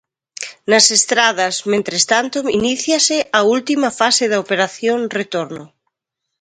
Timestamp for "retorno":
5.19-5.63